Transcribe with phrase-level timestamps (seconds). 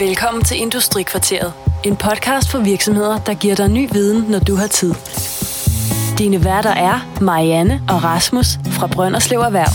[0.00, 1.52] Velkommen til Industrikvarteret.
[1.84, 4.94] En podcast for virksomheder, der giver dig ny viden, når du har tid.
[6.18, 9.74] Dine værter er Marianne og Rasmus fra Brønderslev Erhverv.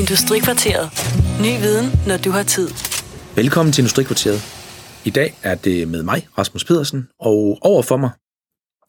[0.00, 0.86] Industrikvarteret.
[1.44, 2.68] Ny viden, når du har tid.
[3.36, 4.40] Velkommen til Industrikvarteret.
[5.04, 8.10] I dag er det med mig, Rasmus Pedersen, og over for mig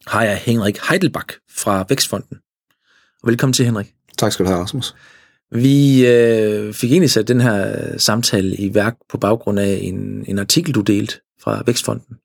[0.07, 2.38] har jeg Henrik Heidelbach fra Vækstfonden.
[3.23, 3.93] Og velkommen til, Henrik.
[4.18, 4.96] Tak skal du have, Rasmus.
[5.52, 10.39] Vi øh, fik egentlig sat den her samtale i værk på baggrund af en, en
[10.39, 12.15] artikel, du delte fra Vækstfonden,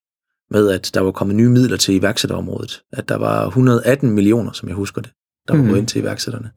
[0.51, 2.83] med at der var kommet nye midler til iværksætterområdet.
[2.93, 5.11] At der var 118 millioner, som jeg husker det,
[5.49, 5.69] der var mm.
[5.69, 6.51] gået ind til iværksætterne.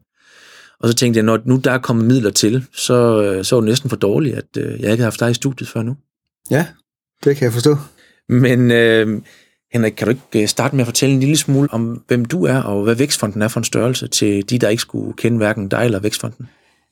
[0.80, 3.60] Og så tænkte jeg, når nu der er kommet midler til, så, øh, så var
[3.60, 5.96] det næsten for dårligt, at øh, jeg ikke havde haft dig i studiet før nu.
[6.50, 6.66] Ja,
[7.24, 7.76] det kan jeg forstå.
[8.28, 9.22] Men øh,
[9.72, 12.44] Henrik, kan du ikke øh, starte med at fortælle en lille smule om, hvem du
[12.44, 15.68] er, og hvad Vækstfonden er for en størrelse til de, der ikke skulle kende hverken
[15.68, 16.48] dig eller Vækstfonden?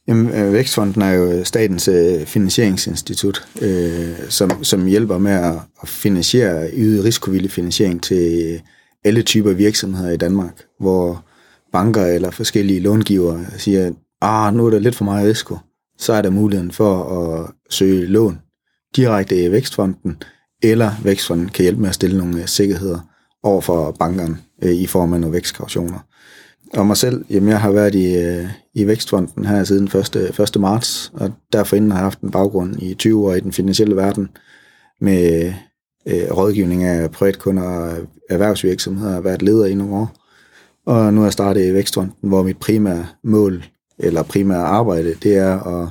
[0.08, 5.88] Jamen, øh, Vækstfonden er jo statens øh, finansieringsinstitut, øh, som, som hjælper med at, at
[5.88, 8.60] finansiere, yde risikovillig finansiering til
[9.04, 11.24] alle typer virksomheder i Danmark, hvor
[11.73, 15.56] banker eller forskellige långivere siger, ah, nu er der lidt for meget risiko.
[15.98, 18.38] Så er der muligheden for at søge lån
[18.96, 20.22] direkte i Vækstfonden,
[20.62, 23.00] eller Vækstfonden kan hjælpe med at stille nogle øh, sikkerheder
[23.43, 25.98] over for bankerne øh, i form af nogle vækstkautioner.
[26.73, 30.41] Og mig selv, jamen jeg har været i, øh, i Vækstfonden her siden 1.
[30.41, 30.61] 1.
[30.61, 33.97] marts, og derfor inden har jeg haft en baggrund i 20 år i den finansielle
[33.97, 34.29] verden
[35.01, 35.52] med
[36.07, 37.96] øh, rådgivning af privatkunder og
[38.30, 40.15] erhvervsvirksomheder, og været leder i nogle år.
[40.87, 43.65] Og nu er jeg startet i Vækstfonden, hvor mit primære mål,
[43.99, 45.89] eller primære arbejde, det er at,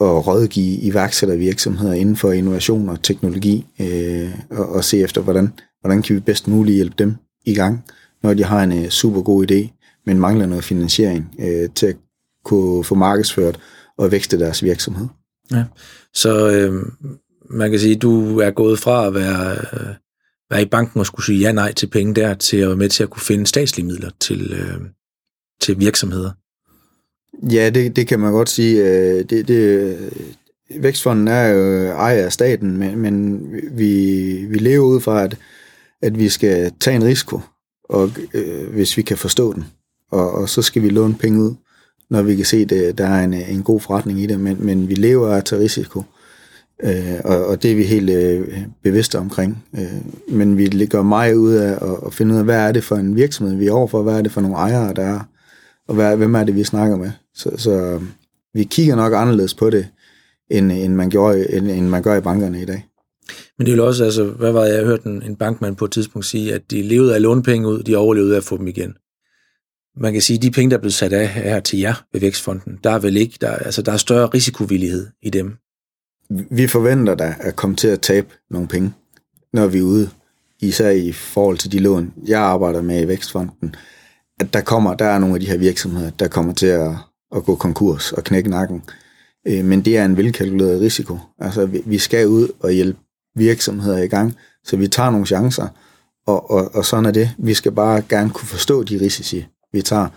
[0.00, 6.02] at rådgive iværksættervirksomheder inden for innovation og teknologi, øh, og, og se efter, hvordan, hvordan
[6.02, 7.84] kan vi bedst muligt hjælpe dem i gang
[8.22, 9.68] når de har en uh, super god idé,
[10.06, 11.96] men mangler noget finansiering uh, til at
[12.44, 13.60] kunne få markedsført
[13.98, 15.06] og vækste deres virksomhed.
[15.50, 15.64] Ja.
[16.14, 16.82] Så øh,
[17.50, 19.94] man kan sige, at du er gået fra at være, øh,
[20.50, 22.88] være i banken og skulle sige ja nej til penge der, til at være med
[22.88, 24.80] til at kunne finde statslige midler til, øh,
[25.60, 26.30] til virksomheder.
[27.52, 28.82] Ja, det, det kan man godt sige.
[29.22, 29.98] Det, det,
[30.80, 35.38] Vækstfonden er jo ejer af staten, men, men vi, vi lever ud fra, at,
[36.02, 37.40] at vi skal tage en risiko
[37.92, 39.64] og øh, hvis vi kan forstå den.
[40.10, 41.54] Og, og så skal vi låne penge ud,
[42.10, 44.88] når vi kan se, at der er en, en god forretning i det, men, men
[44.88, 46.02] vi lever af til risiko.
[46.82, 49.64] Øh, og, og det er vi helt øh, bevidste omkring.
[49.78, 49.92] Øh,
[50.28, 52.96] men vi gør meget ud af at, at finde ud af, hvad er det for
[52.96, 55.20] en virksomhed, vi er overfor, hvad er det for nogle ejere, der er,
[55.88, 57.10] og hvad, hvem er det, vi snakker med.
[57.34, 58.02] Så, så øh,
[58.54, 59.88] vi kigger nok anderledes på det,
[60.50, 62.86] end, end, man, gjorde, end, end man gør i bankerne i dag.
[63.58, 65.84] Men det er jo også, altså, hvad var det, jeg hørte en, en bankmand på
[65.84, 68.66] et tidspunkt sige, at de levede af lånepenge ud, de overlevede af at få dem
[68.66, 68.94] igen.
[69.96, 72.20] Man kan sige, at de penge, der er blevet sat af her til jer ved
[72.20, 75.56] Vækstfonden, der er vel ikke, der, altså, der er større risikovillighed i dem.
[76.50, 78.92] Vi forventer da at komme til at tabe nogle penge,
[79.52, 80.10] når vi er ude,
[80.60, 83.74] især i forhold til de lån, jeg arbejder med i Vækstfonden,
[84.40, 86.90] at der kommer, der er nogle af de her virksomheder, der kommer til at,
[87.36, 88.82] at gå konkurs og knække nakken.
[89.46, 91.18] Øh, men det er en velkalkuleret risiko.
[91.38, 92.98] Altså, vi skal ud og hjælpe
[93.36, 94.34] virksomheder i gang,
[94.64, 95.68] så vi tager nogle chancer,
[96.26, 97.30] og, og, og sådan er det.
[97.38, 100.08] Vi skal bare gerne kunne forstå de risici, vi tager.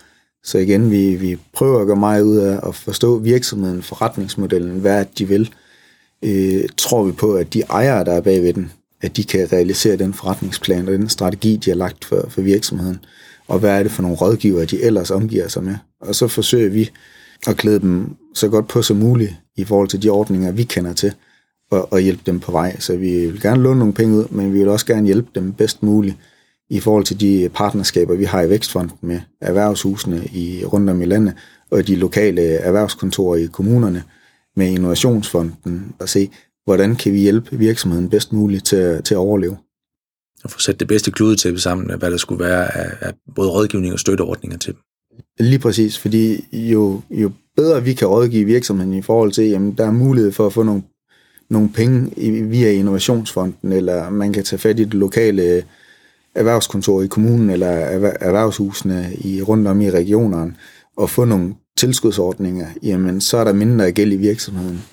[0.43, 5.05] Så igen, vi, vi prøver at gøre meget ud af at forstå virksomheden, forretningsmodellen, hvad
[5.17, 5.53] de vil.
[6.23, 8.71] Øh, tror vi på, at de ejere, der er bagved den,
[9.01, 12.99] at de kan realisere den forretningsplan og den strategi, de har lagt for, for virksomheden,
[13.47, 15.75] og hvad er det for nogle rådgivere, de ellers omgiver sig med.
[16.01, 16.91] Og så forsøger vi
[17.47, 20.93] at klæde dem så godt på som muligt i forhold til de ordninger, vi kender
[20.93, 21.13] til,
[21.71, 22.79] og, og hjælpe dem på vej.
[22.79, 25.53] Så vi vil gerne låne nogle penge ud, men vi vil også gerne hjælpe dem
[25.53, 26.15] bedst muligt
[26.69, 31.05] i forhold til de partnerskaber, vi har i Vækstfonden med erhvervshusene i, rundt om i
[31.05, 31.33] landet,
[31.71, 34.03] og de lokale erhvervskontorer i kommunerne
[34.55, 36.29] med Innovationsfonden, og se,
[36.65, 39.57] hvordan kan vi hjælpe virksomheden bedst muligt til, til at overleve.
[40.43, 43.49] Og få sat det bedste kludetæppe sammen af, hvad der skulle være af, af både
[43.49, 44.81] rådgivning og støtteordninger til dem.
[45.39, 49.85] Lige præcis, fordi jo, jo bedre vi kan rådgive virksomheden i forhold til, jamen der
[49.85, 50.83] er mulighed for at få nogle
[51.49, 52.11] nogle penge
[52.49, 55.63] via Innovationsfonden, eller man kan tage fat i det lokale
[56.35, 57.67] erhvervskontor i kommunen, eller
[58.21, 60.55] erhvervshusene i, rundt om i regionerne,
[60.97, 64.83] og få nogle tilskudsordninger, jamen så er der mindre gæld i virksomheden.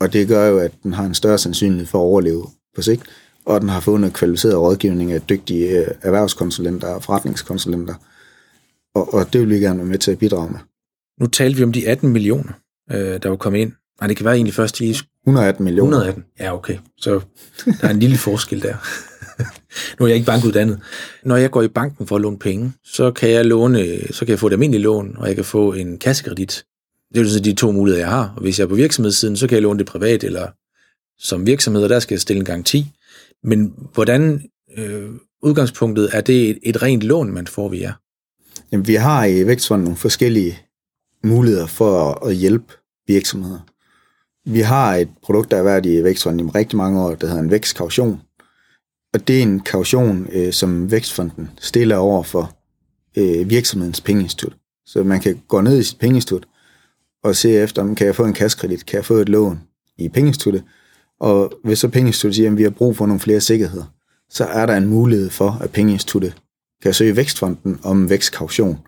[0.00, 2.46] Og det gør jo, at den har en større sandsynlighed for at overleve
[2.76, 3.02] på sigt,
[3.44, 7.94] og den har fundet kvalificeret rådgivning af dygtige øh, erhvervskonsulenter og forretningskonsulenter.
[8.94, 10.58] Og, og det vil vi gerne være med til at bidrage med.
[11.20, 12.52] Nu talte vi om de 18 millioner,
[12.90, 13.72] øh, der var kommet ind.
[14.00, 14.96] Nej, det kan være egentlig først lige
[15.26, 15.96] 118 millioner.
[15.96, 16.78] 118, ja okay.
[16.96, 17.20] Så
[17.64, 18.74] der er en lille forskel der.
[19.98, 20.80] nu er jeg ikke bankuddannet.
[21.24, 24.28] Når jeg går i banken for at låne penge, så kan jeg låne, så kan
[24.28, 26.64] jeg få et almindeligt lån, og jeg kan få en kassekredit.
[27.14, 28.32] Det er jo de to muligheder, jeg har.
[28.36, 30.48] Og hvis jeg er på virksomhedssiden, så kan jeg låne det privat, eller
[31.18, 32.86] som virksomhed, og der skal jeg stille en garanti.
[33.44, 34.42] Men hvordan
[34.76, 35.10] øh,
[35.42, 37.92] udgangspunktet, er det et, et rent lån, man får via?
[38.72, 40.58] Jamen, vi har i Vækstfonden nogle forskellige
[41.24, 42.74] muligheder for at hjælpe
[43.06, 43.60] virksomheder.
[44.50, 47.42] Vi har et produkt, der har været i Vækstfonden i rigtig mange år, der hedder
[47.42, 48.20] en vækstkaution.
[49.14, 52.56] Og det er en kaution, øh, som Vækstfonden stiller over for
[53.16, 54.56] øh, virksomhedens pengeinstitut.
[54.86, 56.48] Så man kan gå ned i sit pengeinstitut
[57.24, 59.60] og se efter, om kan jeg få en kaskredit, kan jeg få et lån
[59.98, 60.64] i pengeinstituttet,
[61.20, 63.84] og hvis så pengeinstituttet siger, at vi har brug for nogle flere sikkerheder,
[64.30, 66.34] så er der en mulighed for, at pengeinstituttet
[66.82, 68.78] kan søge Vækstfonden om vækstkaution,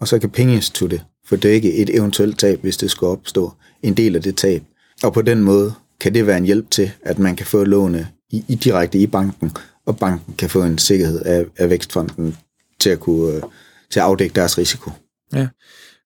[0.00, 3.52] og så kan pengeinstituttet få dækket et eventuelt tab, hvis det skulle opstå
[3.82, 4.62] en del af det tab.
[5.02, 8.08] Og på den måde kan det være en hjælp til, at man kan få låne
[8.30, 9.52] i, i direkte i banken,
[9.86, 12.36] og banken kan få en sikkerhed af, af Vækstfonden
[12.80, 13.42] til at kunne øh,
[13.90, 14.90] til at afdække deres risiko.
[15.32, 15.48] Ja.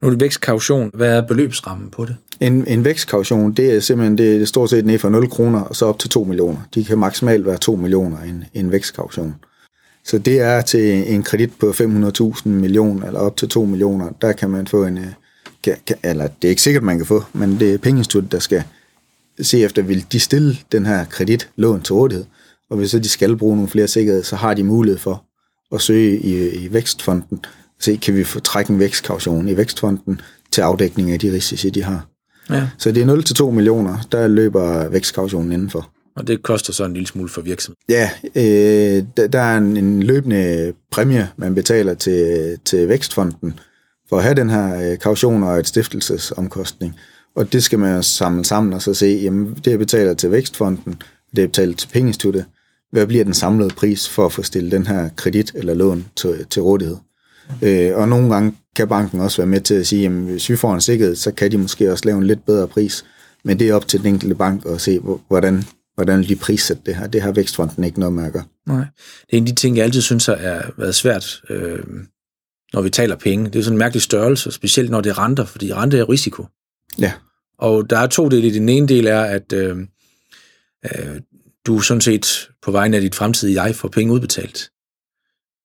[0.02, 0.90] Nu er det vækstkaution.
[0.94, 2.16] Hvad er beløbsrammen på det?
[2.40, 5.76] En, en vækstkaution, det er simpelthen det er stort set ned fra 0 kroner og
[5.76, 6.60] så op til 2 millioner.
[6.74, 9.34] De kan maksimalt være 2 millioner en, en vækstkaution.
[10.04, 14.10] Så det er til en kredit på 500.000 millioner eller op til 2 millioner.
[14.20, 14.98] Der kan man få en,
[15.62, 18.38] kan, kan, eller det er ikke sikkert, man kan få, men det er pengeinstituttet, der
[18.38, 18.64] skal
[19.42, 22.24] se efter, vil de stille den her kredit lån til rådighed.
[22.70, 25.24] Og hvis så de skal bruge nogle flere sikkerhed, så har de mulighed for
[25.74, 27.44] at søge i, i vækstfonden,
[27.80, 30.20] se, kan vi få trække en vækstkaution i vækstfonden
[30.52, 32.06] til afdækning af de risici, de har.
[32.50, 32.68] Ja.
[32.78, 35.90] Så det er 0-2 millioner, der løber vækstkautionen indenfor.
[36.16, 37.82] Og det koster så en lille smule for virksomheden?
[37.88, 43.60] Ja, øh, der, der er en, en løbende præmie, man betaler til, til vækstfonden
[44.08, 46.96] for at have den her øh, kaution og et stiftelsesomkostning.
[47.36, 51.02] Og det skal man samle sammen og så se, jamen det jeg betaler til vækstfonden,
[51.36, 52.44] det jeg betaler til pengeinstituttet.
[52.92, 56.46] Hvad bliver den samlede pris for at få stillet den her kredit eller lån til,
[56.50, 56.96] til rådighed?
[57.62, 60.56] Øh, og nogle gange kan banken også være med til at sige, at hvis vi
[60.56, 63.04] får en sikkerhed, så kan de måske også lave en lidt bedre pris.
[63.44, 65.64] Men det er op til den enkelte bank at se, hvordan,
[65.94, 67.06] hvordan de prissætter det her.
[67.06, 68.44] Det har Vækstfonden ikke noget med at gøre.
[68.66, 68.84] Nej.
[69.26, 71.78] Det er en af de ting, jeg altid synes har været svært, øh,
[72.72, 73.44] når vi taler penge.
[73.44, 76.46] Det er sådan en mærkelig størrelse, specielt når det er renter, fordi rente er risiko.
[76.98, 77.12] Ja.
[77.58, 78.54] Og der er to dele.
[78.54, 79.78] Den ene del er, at øh,
[80.84, 81.20] øh,
[81.66, 84.70] du sådan set på vegne af dit fremtidige jeg får penge udbetalt.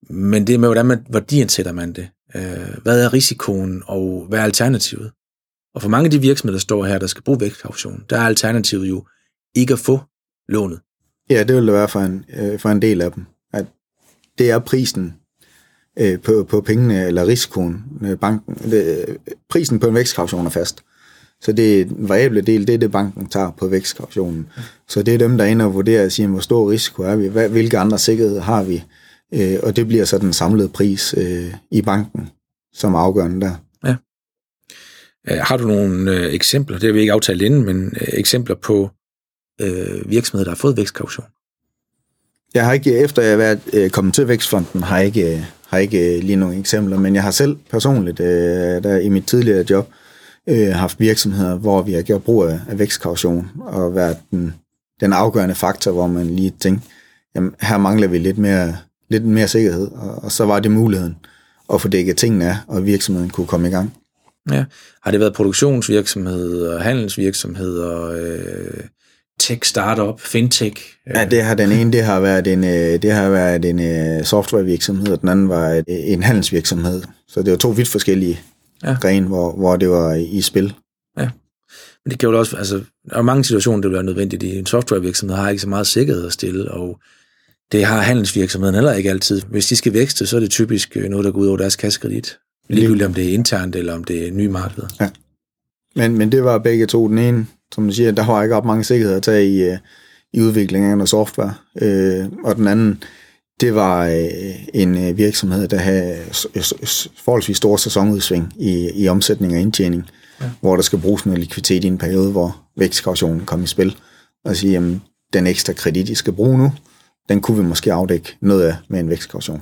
[0.09, 2.09] Men det med, hvordan man, værdiansætter man det.
[2.35, 5.11] Øh, hvad er risikoen, og hvad er alternativet?
[5.75, 8.25] Og for mange af de virksomheder, der står her, der skal bruge vækstkaution, der er
[8.25, 9.05] alternativet jo
[9.55, 9.99] ikke at få
[10.47, 10.79] lånet.
[11.29, 13.25] Ja, det vil det være for en, øh, for en del af dem.
[13.53, 13.65] At
[14.37, 15.13] det er prisen
[15.99, 18.55] øh, på, på pengene, eller risikoen, øh, banken.
[18.55, 19.17] Det,
[19.49, 20.83] prisen på en vækstkaution er fast.
[21.41, 24.47] Så det er en variable del, det er det, banken tager på vækstkautionen.
[24.87, 27.15] Så det er dem, der er inde og vurderer og siger, hvor stor risiko er
[27.15, 28.83] vi, hvilke andre sikkerheder har vi,
[29.33, 32.29] øh, og det bliver så den samlede pris øh, i banken,
[32.73, 33.55] som afgørende der.
[33.85, 33.95] Ja.
[35.29, 38.55] Øh, har du nogle øh, eksempler, det har vi ikke aftalt inden, men øh, eksempler
[38.55, 38.89] på
[39.61, 41.25] øh, virksomheder, der har fået vækstkaution?
[42.53, 45.43] Jeg har ikke, efter jeg har været øh, kommet til Vækstfonden, har jeg ikke, øh,
[45.67, 49.25] har ikke øh, lige nogle eksempler, men jeg har selv personligt, øh, der i mit
[49.25, 50.08] tidligere job, øh,
[50.73, 54.53] haft virksomheder, hvor vi har gjort brug af, af vækstkaution, og været den,
[55.01, 56.87] den afgørende faktor, hvor man lige tænkte,
[57.35, 58.77] jamen her mangler vi lidt mere,
[59.09, 61.15] lidt mere sikkerhed, og, og så var det muligheden
[61.73, 63.93] at få dækket tingene af, og virksomheden kunne komme i gang.
[64.51, 64.65] Ja.
[65.03, 68.83] Har det været produktionsvirksomhed, handelsvirksomhed og øh,
[69.39, 70.81] tech startup, fintech?
[71.15, 74.25] Ja, det har den ene, det har været en, øh, det har været en øh,
[74.25, 77.01] softwarevirksomhed, og den anden var en handelsvirksomhed.
[77.27, 78.39] Så det var to vidt forskellige
[78.83, 78.95] ja.
[79.01, 80.73] gren, hvor, hvor det var i spil.
[81.17, 81.29] Ja.
[82.05, 84.43] Men det kan jo også, altså, der er mange situationer, det være nødvendigt.
[84.43, 86.99] En softwarevirksomhed har ikke så meget sikkerhed at stille, og
[87.71, 89.41] det har handelsvirksomheden heller ikke altid.
[89.41, 91.75] Hvis de skal vækste, så er det typisk øh, noget, der går ud over deres
[91.75, 92.37] kassekredit.
[92.69, 94.87] Ligegyldigt om det er internt, eller om det er nye markeder.
[94.99, 95.09] Ja.
[95.95, 97.07] Men, men det var begge to.
[97.07, 99.77] Den ene, som du siger, der var ikke op mange sikkerheder at tage i, øh,
[100.33, 101.53] i udviklingen af software.
[101.81, 103.03] Øh, og den anden,
[103.61, 106.17] det var øh, en virksomhed, der havde
[107.23, 110.09] forholdsvis store sæsonudsving i, i omsætning og indtjening,
[110.41, 110.49] ja.
[110.61, 113.95] hvor der skal bruges noget likviditet i en periode, hvor vækstkautionen kom i spil.
[114.45, 115.01] Og sige, jamen,
[115.33, 116.71] den ekstra kredit, I skal bruge nu,
[117.29, 119.61] den kunne vi måske afdække noget af med en vækstkaution.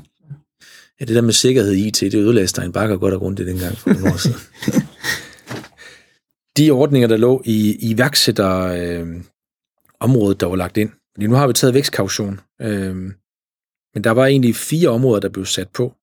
[0.99, 3.77] Ja, det der med sikkerhed i IT, det ødelagde en Bakker godt og grundigt dengang
[3.77, 4.37] for nogle år siden.
[6.57, 9.07] De ordninger, der lå i iværksætter øh,
[9.99, 10.89] området, der var lagt ind.
[11.15, 12.39] Fordi nu har vi taget vækstkaution.
[12.61, 13.11] Øh,
[13.93, 15.93] men der var egentlig fire områder, der blev sat på.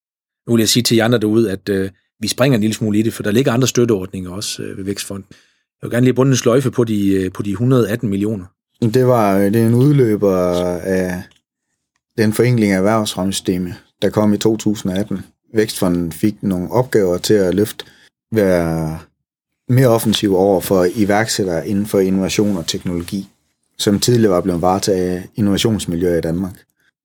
[0.47, 2.99] Nu vil jeg sige til jer andre derude, at øh, vi springer en lille smule
[2.99, 5.27] i det, for der ligger andre støtteordninger også øh, ved Vækstfonden.
[5.31, 5.37] Jeg
[5.83, 8.45] vil gerne lige bunde en sløjfe på de, øh, på de 118 millioner.
[8.83, 10.37] Det var øh, det er en udløber
[10.77, 11.23] af
[12.19, 15.21] den forenkling af erhvervsfremsystemet, der kom i 2018.
[15.55, 17.85] Vækstfonden fik nogle opgaver til at løfte,
[18.33, 18.99] være
[19.69, 23.29] mere offensiv over for iværksættere inden for innovation og teknologi.
[23.79, 26.65] som tidligere var blevet varetaget af innovationsmiljøer i Danmark.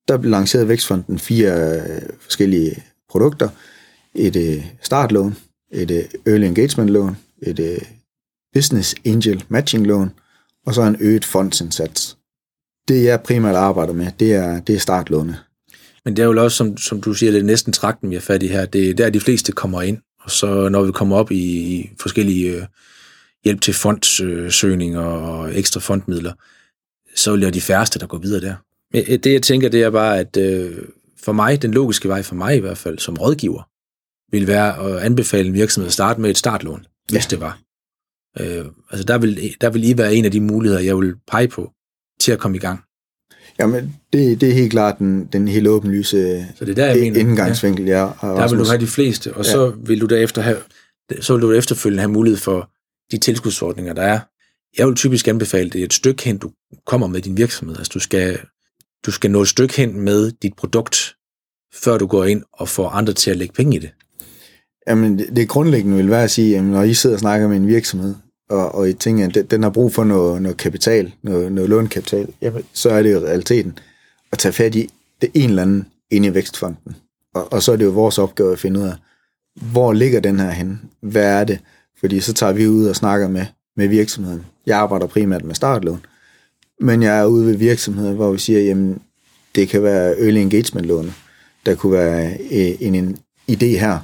[0.09, 3.49] Der blev lanceret Vækstfonden fire øh, forskellige produkter.
[4.15, 5.35] Et øh, startlån,
[5.71, 7.79] et øh, early engagement lån, et
[8.53, 10.11] business angel matching lån,
[10.65, 12.17] og så en øget fondsindsats.
[12.87, 15.37] Det jeg primært arbejder med, det er, det er startlåne.
[16.05, 18.21] Men det er jo også, som, som du siger, det er næsten trakten, vi har
[18.21, 18.65] fat i her.
[18.65, 19.97] Det er der, de fleste kommer ind.
[20.21, 21.43] Og så når vi kommer op i,
[21.75, 22.63] i forskellige øh,
[23.43, 26.33] hjælp til fondsøgninger og ekstra fondmidler,
[27.15, 28.55] så vil det de færreste, der går videre der.
[28.93, 30.77] Det jeg tænker, det er bare, at øh,
[31.23, 33.69] for mig, den logiske vej for mig i hvert fald, som rådgiver,
[34.31, 37.15] vil være at anbefale en virksomhed at starte med et startlån, ja.
[37.15, 37.59] hvis det var.
[38.39, 41.47] Øh, altså der vil, der vil I være en af de muligheder, jeg vil pege
[41.47, 41.71] på
[42.19, 42.79] til at komme i gang.
[43.59, 46.99] Jamen, det, det er helt klart den, den helt åbenlyse så det er der, jeg
[46.99, 48.05] mener, indgangsvinkel, ja.
[48.05, 49.51] ja der vil du have de fleste, og ja.
[49.51, 50.57] så vil du derefter have,
[51.21, 52.71] så vil du efterfølgende have mulighed for
[53.11, 54.19] de tilskudsordninger, der er.
[54.77, 56.51] Jeg vil typisk anbefale det et stykke hen, du
[56.85, 57.77] kommer med din virksomhed.
[57.77, 58.39] Altså du skal,
[59.05, 61.15] du skal nå et stykke hen med dit produkt,
[61.83, 63.89] før du går ind og får andre til at lægge penge i det.
[64.87, 67.57] Jamen, det, det grundlæggende vil være at sige, at når I sidder og snakker med
[67.57, 68.15] en virksomhed,
[68.49, 72.33] og, og I tænker, at den har brug for noget, noget kapital, noget, noget lånkapital,
[72.41, 73.79] jamen, så er det jo realiteten
[74.31, 74.89] at tage fat i
[75.21, 76.95] det en eller anden inde i vækstfonden.
[77.35, 78.93] Og, og så er det jo vores opgave at finde ud af,
[79.71, 80.79] hvor ligger den her henne?
[81.01, 81.59] Hvad er det?
[81.99, 83.45] Fordi så tager vi ud og snakker med,
[83.77, 84.45] med virksomheden.
[84.65, 86.05] Jeg arbejder primært med startlån,
[86.79, 89.01] men jeg er ude ved virksomheder, hvor vi siger, jamen,
[89.55, 91.13] det kan være early engagement lån.
[91.65, 93.17] Der kunne være øh, en, en
[93.51, 93.99] idé her,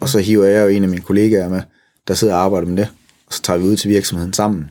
[0.00, 1.62] og så hiver jeg jo en af mine kollegaer med,
[2.08, 2.88] der sidder og arbejder med det,
[3.26, 4.70] og så tager vi ud til virksomheden sammen,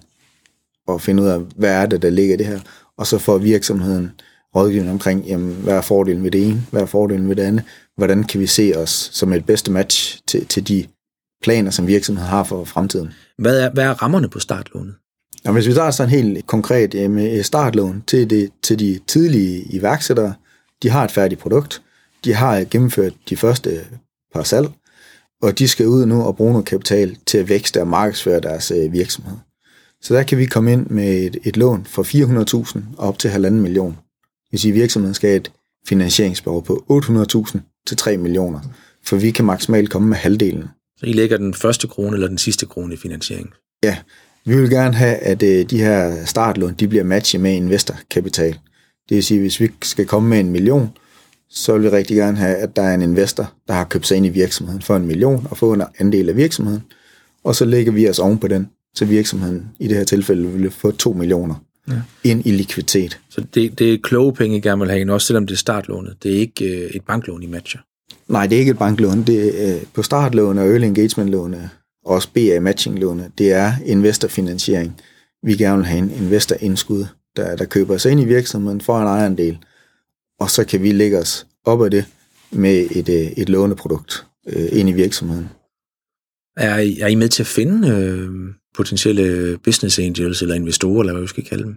[0.88, 2.60] og finder ud af, hvad er det, der ligger i det her,
[2.98, 4.12] og så får virksomheden
[4.56, 7.64] rådgivning omkring, jamen, hvad er fordelen ved det ene, hvad er fordelen ved det andet,
[7.98, 10.86] hvordan kan vi se os som et bedste match til, til de
[11.42, 13.14] planer, som virksomheden har for fremtiden.
[13.38, 14.96] Hvad er, hvad er rammerne på startlånet?
[15.46, 20.34] Og hvis vi tager sådan helt konkret med startlån til, det, til de tidlige iværksættere,
[20.84, 21.82] de har et færdigt produkt,
[22.26, 23.86] de har gennemført de første
[24.34, 24.70] par salg,
[25.42, 28.72] og de skal ud nu og bruge noget kapital til at vækste og markedsføre deres
[28.72, 29.38] øh, virksomhed.
[30.02, 32.04] Så der kan vi komme ind med et, et lån for
[32.74, 33.92] 400.000 op til 1,5 million.
[33.92, 35.52] Det vil sige, at virksomheden skal have et
[35.88, 38.60] finansieringsbehov på 800.000 til 3 millioner,
[39.06, 40.68] for vi kan maksimalt komme med halvdelen.
[40.98, 43.50] Så I lægger den første krone eller den sidste krone i finansiering?
[43.84, 43.98] Ja,
[44.46, 48.52] vi vil gerne have, at øh, de her startlån de bliver matchet med investorkapital.
[49.10, 50.90] Det vil sige, at hvis vi skal komme med en million,
[51.50, 54.18] så vil vi rigtig gerne have, at der er en investor, der har købt sig
[54.18, 56.84] ind i virksomheden for en million og få en andel af virksomheden,
[57.44, 60.72] og så lægger vi os oven på den, så virksomheden i det her tilfælde vil
[60.72, 61.56] få 2 millioner
[61.88, 62.02] ja.
[62.24, 63.20] ind i likviditet.
[63.30, 65.58] Så det, det er kloge penge, I gerne vil have ind, også selvom det er
[65.58, 66.16] startlånet.
[66.24, 67.80] Det er ikke øh, et banklån, I matcher?
[68.28, 69.24] Nej, det er ikke et banklån.
[69.24, 71.56] Det er, øh, på startlån og early engagement lån,
[72.06, 75.02] også BA matching lån, det er investorfinansiering.
[75.44, 79.08] Vi gerne vil have en investorindskud, der, der køber sig ind i virksomheden for en
[79.08, 79.58] ejerandel,
[80.40, 82.06] og så kan vi lægge os op af det
[82.52, 85.50] med et, øh, et låneprodukt øh, ind i virksomheden.
[86.58, 88.30] Er I, er I med til at finde øh,
[88.76, 91.76] potentielle business angels eller investorer, eller hvad vi skal kalde dem?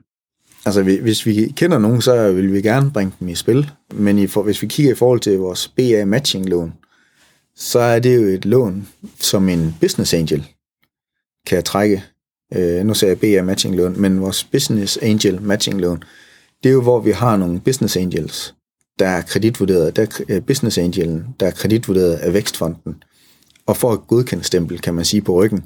[0.64, 3.70] Altså, hvis vi kender nogen, så vil vi gerne bringe dem i spil.
[3.94, 6.72] Men i for, hvis vi kigger i forhold til vores BA matching lån,
[7.56, 8.88] så er det jo et lån,
[9.20, 10.46] som en business angel
[11.46, 12.04] kan trække.
[12.54, 16.02] Øh, nu sagde jeg BA matching lån, men vores business angel matching lån,
[16.62, 18.54] det er jo, hvor vi har nogle business angels,
[18.98, 23.02] der er kreditvurderet, der er business angelen, der er kreditvurderet af Vækstfonden,
[23.66, 25.64] og får et godkendt stempel, kan man sige, på ryggen.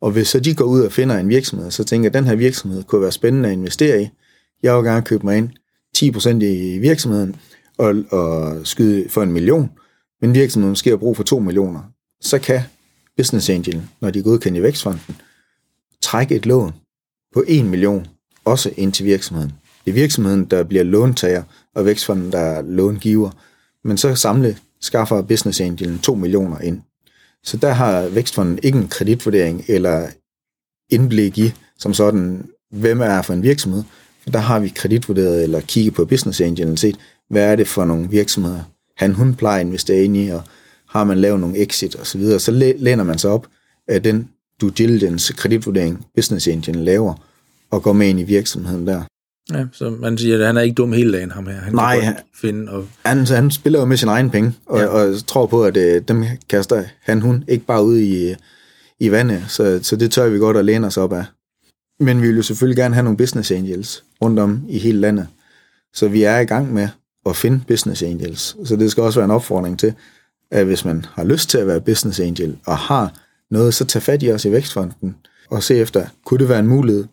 [0.00, 2.28] Og hvis så de går ud og finder en virksomhed, så tænker jeg, at den
[2.28, 4.08] her virksomhed kunne være spændende at investere i.
[4.62, 5.50] Jeg vil gerne købe mig ind
[5.98, 7.36] 10% i virksomheden
[7.78, 9.70] og, og skyde for en million,
[10.20, 11.80] men virksomheden måske har brug for 2 millioner.
[12.20, 12.60] Så kan
[13.16, 15.16] Business Angel, når de er godkendt i Vækstfonden,
[16.02, 16.72] trække et lån
[17.34, 18.06] på 1 million,
[18.44, 19.52] også ind til virksomheden.
[19.84, 21.42] Det er virksomheden, der bliver låntager,
[21.74, 23.30] og Vækstfonden, der er långiver.
[23.84, 26.80] Men så samle skaffer Business Angel 2 millioner ind.
[27.42, 30.08] Så der har Vækstfonden ikke en kreditvurdering eller
[30.90, 33.82] indblik i, som sådan, hvem er for en virksomhed.
[34.22, 36.98] For der har vi kreditvurderet eller kigget på Business Angel set,
[37.30, 38.62] hvad er det for nogle virksomheder,
[38.96, 40.42] han hun plejer at investere ind i, og
[40.88, 43.46] har man lavet nogle exit og så videre, så læner man sig op
[43.88, 44.28] af den
[44.60, 47.14] due diligence kreditvurdering, Business Angel laver,
[47.70, 49.02] og går med ind i virksomheden der.
[49.52, 51.54] Ja, så man siger, at han er ikke dum hele dagen, ham her.
[51.54, 52.86] Han Nej, han, finde og...
[53.04, 54.86] han, han spiller jo med sin egen penge, og, ja.
[54.86, 58.34] og tror på, at øh, dem kaster han, hun, ikke bare ud i,
[59.00, 61.24] i vandet, så, så det tør vi godt at læne os op af.
[62.00, 65.26] Men vi vil jo selvfølgelig gerne have nogle business angels rundt om i hele landet,
[65.94, 66.88] så vi er i gang med
[67.26, 68.56] at finde business angels.
[68.64, 69.94] Så det skal også være en opfordring til,
[70.50, 73.14] at hvis man har lyst til at være business angel og har
[73.50, 75.16] noget, så tag fat i os i Vækstfonden
[75.50, 77.04] og se efter, kunne det være en mulighed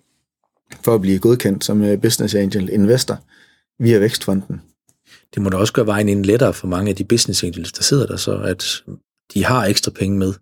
[0.81, 3.19] for at blive godkendt som øh, Business Angel Investor
[3.79, 4.61] via Vækstfonden.
[5.33, 7.83] Det må da også gøre vejen ind lettere for mange af de business angels, der
[7.83, 8.63] sidder der så, at
[9.33, 10.33] de har ekstra penge med.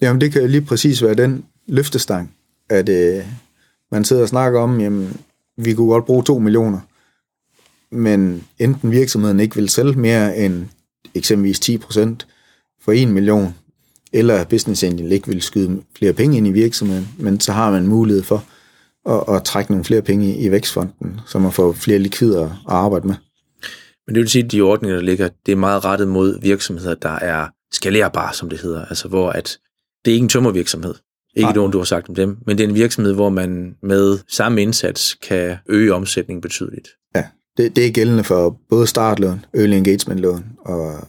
[0.00, 2.34] Jamen, det kan lige præcis være den løftestang,
[2.68, 3.24] at øh,
[3.90, 5.20] man sidder og snakker om, jamen,
[5.56, 6.80] vi kunne godt bruge 2 millioner,
[7.94, 10.66] men enten virksomheden ikke vil sælge mere end
[11.14, 12.26] eksempelvis 10 procent
[12.84, 13.54] for 1 million,
[14.12, 17.86] eller Business Angel ikke vil skyde flere penge ind i virksomheden, men så har man
[17.86, 18.44] mulighed for
[19.08, 23.06] at, at trække nogle flere penge i vækstfonden, så man får flere likvider at arbejde
[23.06, 23.14] med.
[24.06, 26.94] Men det vil sige, at de ordninger, der ligger, det er meget rettet mod virksomheder,
[26.94, 28.84] der er skalerbare, som det hedder.
[28.84, 29.58] Altså hvor at
[30.04, 30.94] det er ikke en tømmervirksomhed.
[31.36, 34.18] Ikke nogen, du har sagt om dem, men det er en virksomhed, hvor man med
[34.28, 36.88] samme indsats kan øge omsætningen betydeligt.
[37.16, 37.24] Ja,
[37.56, 41.08] det, det er gældende for både startlån, early engagement lån og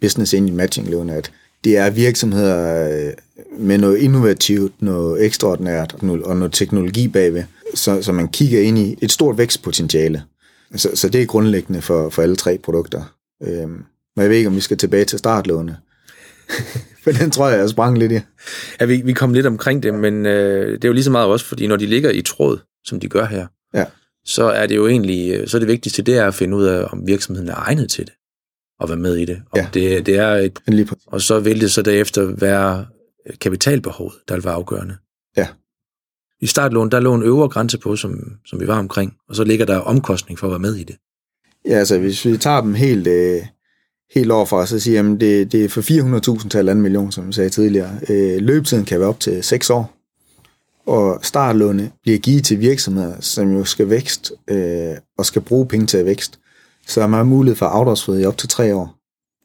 [0.00, 1.32] business angel matching lån, at
[1.64, 3.12] det er virksomheder øh,
[3.58, 8.98] med noget innovativt, noget ekstraordinært og noget teknologi bagved, så, så man kigger ind i
[9.02, 10.22] et stort vækstpotentiale.
[10.76, 13.14] Så, så det er grundlæggende for, for alle tre produkter.
[13.42, 13.84] Øhm,
[14.16, 15.76] men jeg ved ikke, om vi skal tilbage til startlånet.
[17.04, 18.18] For den tror jeg, jeg sprang lidt i.
[18.80, 21.28] Ja, vi, vi kom lidt omkring det, men øh, det er jo lige så meget
[21.28, 23.84] også, fordi når de ligger i tråd, som de gør her, Ja.
[24.24, 26.64] Så er det jo egentlig, øh, så er det vigtigste, det er at finde ud
[26.64, 28.12] af, om virksomheden er egnet til det,
[28.80, 29.42] og være med i det.
[29.50, 29.66] Og, Ja.
[29.74, 30.58] det, det er et,
[31.06, 32.86] og så vil det så derefter være
[33.40, 34.96] kapitalbehovet, der vil være afgørende.
[35.36, 35.46] Ja.
[36.40, 39.44] I startlån, der lå en øvre grænse på, som, som vi var omkring, og så
[39.44, 40.96] ligger der omkostning for at være med i det.
[41.68, 43.40] Ja, altså hvis vi tager dem helt, øh,
[44.14, 45.80] helt overfra, så siger jeg, at det, det er for
[46.42, 47.90] 400.000 til 1,5 million, som vi sagde tidligere.
[48.10, 49.96] Øh, løbetiden kan være op til 6 år,
[50.86, 55.86] og startlåne bliver givet til virksomheder, som jo skal vækst øh, og skal bruge penge
[55.86, 56.38] til at vækst.
[56.86, 58.98] Så er man mulighed for afdragsfrihed i op til 3 år.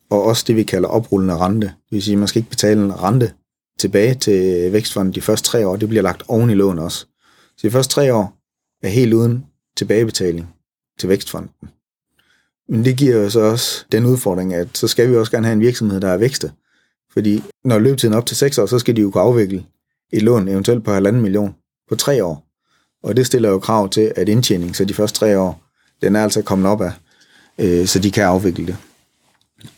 [0.10, 1.68] Og også det, vi kalder oprullende rente.
[1.68, 3.34] Det vil sige, at man skal ikke betale en rente
[3.80, 5.76] tilbage til vækstfonden de første 3 år.
[5.76, 7.06] Det bliver lagt oven i lån også.
[7.58, 8.38] Så de første 3 år
[8.84, 9.46] er helt uden
[9.78, 10.50] tilbagebetaling
[11.00, 11.52] til vækstfonden.
[12.70, 15.54] Men det giver jo så også den udfordring, at så skal vi også gerne have
[15.54, 16.52] en virksomhed, der er vækste.
[17.14, 19.66] Fordi når løbetiden er op til 6 år, så skal de jo kunne afvikle
[20.14, 21.56] et lån, eventuelt på 1,5 million,
[21.90, 22.48] på 3 år.
[23.04, 25.64] Og det stiller jo krav til, at indtjening, så de første 3 år,
[26.02, 26.92] den er altså kommet op af,
[27.60, 28.78] øh, så de kan afvikle det.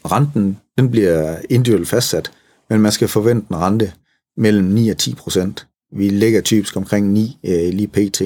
[0.06, 2.32] Renten, den bliver individuelt fastsat,
[2.70, 3.94] men man skal forvente en rente
[4.38, 5.68] mellem 9 og 10 procent.
[5.92, 8.22] Vi ligger typisk omkring 9 øh, lige pt.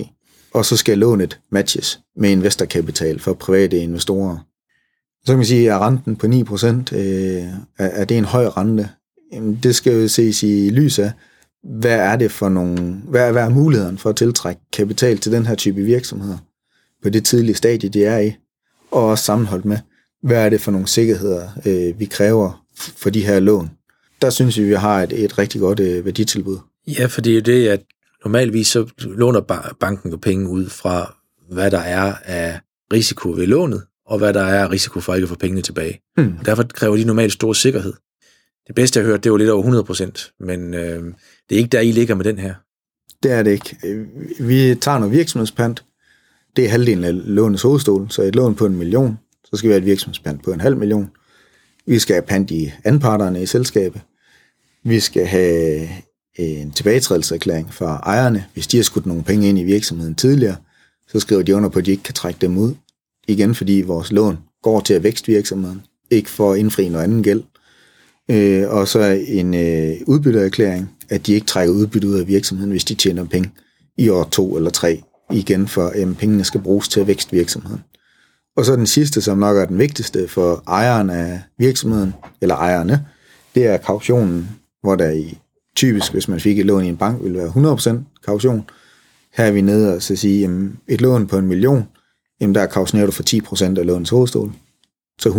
[0.54, 4.38] Og så skal lånet matches med investorkapital for private investorer.
[5.26, 7.44] Så kan man sige, at renten på 9% øh,
[7.78, 8.90] er, er det en høj rente?
[9.34, 11.12] Jamen, det skal jo ses i lys af,
[11.64, 15.32] hvad er det for nogle, hvad er, hvad er muligheden for at tiltrække kapital til
[15.32, 16.38] den her type virksomheder
[17.04, 18.34] på det tidlige stadie, de er i,
[18.92, 19.78] og også sammenholdt med,
[20.24, 22.66] hvad er det for nogle sikkerheder, øh, vi kræver
[22.98, 23.72] for de her lån.
[24.22, 26.58] Der synes vi, vi har et, et rigtig godt øh, værditilbud.
[26.88, 27.82] Ja, for det er jo det, at
[28.24, 31.16] normalvis så låner ba- banken jo penge ud fra,
[31.52, 32.60] hvad der er af
[32.94, 36.02] risiko ved lånet, og hvad der er af risiko for ikke at få pengene tilbage.
[36.40, 37.94] Og derfor kræver de normalt stor sikkerhed.
[38.68, 41.04] Det bedste, jeg har hørt, det var lidt over 100 procent, men øh,
[41.50, 42.54] det er ikke der, I ligger med den her.
[43.24, 43.78] Det er det ikke.
[43.86, 44.08] Øh,
[44.40, 45.84] vi tager noget virksomhedspant.
[46.56, 49.74] Det er halvdelen af lånets hovedstol, så et lån på en million, så skal vi
[49.74, 51.12] have et virksomhedspant på en halv million.
[51.86, 54.02] Vi skal have pant i anparterne i selskabet.
[54.84, 55.84] Vi skal have
[56.40, 58.46] øh, en tilbagetrædelseserklæring fra ejerne.
[58.54, 60.56] Hvis de har skudt nogle penge ind i virksomheden tidligere,
[61.08, 62.76] så skriver de under på, at de ikke kan trække dem ud.
[63.28, 67.24] Igen fordi vores lån går til at vækste virksomheden, ikke for at indfri noget anden
[67.24, 67.44] gæld.
[68.32, 72.86] Øh, og så en øh, udbytteerklæring, at de ikke trækker udbytte ud af virksomheden, hvis
[72.86, 73.52] de tjener penge
[73.98, 75.04] i år to eller tre.
[75.32, 77.82] Igen for, at pengene skal bruges til at vækste virksomheden.
[78.58, 83.06] Og så den sidste, som nok er den vigtigste for ejeren af virksomheden, eller ejerne,
[83.56, 84.50] det er kautionen,
[84.82, 85.38] hvor der i
[85.76, 88.70] typisk, hvis man fik et lån i en bank, ville være 100% kaution.
[89.34, 91.88] Her er vi nede og så sige, jamen, et lån på en million,
[92.42, 94.52] jamen der kautionerer du for 10% af lånets hovedstol.
[95.20, 95.30] Så